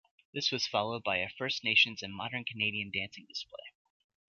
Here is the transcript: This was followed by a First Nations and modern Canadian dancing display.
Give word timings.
This 0.33 0.49
was 0.51 0.65
followed 0.65 1.03
by 1.03 1.17
a 1.17 1.29
First 1.29 1.63
Nations 1.63 2.01
and 2.01 2.11
modern 2.11 2.43
Canadian 2.43 2.89
dancing 2.89 3.27
display. 3.29 3.69